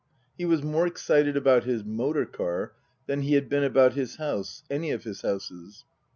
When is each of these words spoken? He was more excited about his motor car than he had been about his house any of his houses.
He 0.35 0.45
was 0.45 0.63
more 0.63 0.87
excited 0.87 1.37
about 1.37 1.63
his 1.65 1.83
motor 1.85 2.25
car 2.25 2.73
than 3.05 3.21
he 3.21 3.35
had 3.35 3.47
been 3.49 3.63
about 3.63 3.93
his 3.93 4.15
house 4.15 4.63
any 4.67 4.89
of 4.89 5.03
his 5.03 5.21
houses. 5.21 5.85